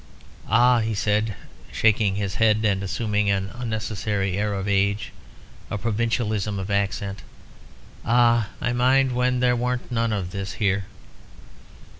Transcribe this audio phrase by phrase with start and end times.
[0.49, 1.35] "Ah!" he said,
[1.71, 5.11] shaking his head and assuming an unnecessary air of age,
[5.69, 7.21] and a provincialism of accent
[8.03, 8.49] "Ah!
[8.59, 10.85] I mind when there warn't none of this here."